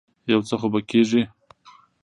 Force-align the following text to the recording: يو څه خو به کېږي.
يو 0.31 0.39
څه 0.47 0.55
خو 0.59 0.67
به 0.73 0.79
کېږي. 0.89 1.21